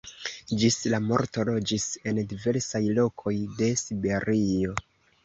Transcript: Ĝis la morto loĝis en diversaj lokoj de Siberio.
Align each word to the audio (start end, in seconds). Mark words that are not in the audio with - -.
Ĝis 0.61 0.77
la 0.93 0.99
morto 1.09 1.43
loĝis 1.49 1.85
en 2.11 2.21
diversaj 2.31 2.81
lokoj 3.01 3.35
de 3.61 3.69
Siberio. 3.83 4.73